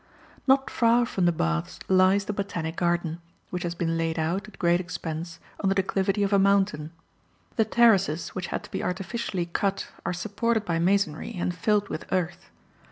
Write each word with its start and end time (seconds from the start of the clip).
Not 0.47 0.71
far 0.71 1.05
from 1.05 1.27
the 1.27 1.31
baths 1.31 1.77
lies 1.87 2.25
the 2.25 2.33
Botanic 2.33 2.75
Garden, 2.75 3.21
which 3.51 3.61
has 3.61 3.75
been 3.75 3.99
laid 3.99 4.17
out, 4.17 4.47
at 4.47 4.57
great 4.57 4.79
expense, 4.79 5.39
on 5.59 5.69
the 5.69 5.75
declivity 5.75 6.23
of 6.23 6.33
a 6.33 6.39
mountain. 6.39 6.91
The 7.55 7.65
terraces, 7.65 8.29
which 8.29 8.47
had 8.47 8.63
to 8.63 8.71
be 8.71 8.81
artificially 8.81 9.45
cut, 9.45 9.89
are 10.03 10.11
supported 10.11 10.65
by 10.65 10.79
masonry 10.79 11.35
and 11.35 11.53
filled 11.55 11.89
with 11.89 12.11
earth. 12.11 12.49